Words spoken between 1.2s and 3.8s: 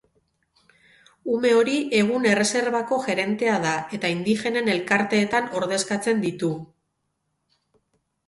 Ume hori egun erreserbako gerentea da